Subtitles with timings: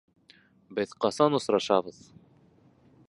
[0.79, 2.01] Беҙ ҡасан осрашабыҙ?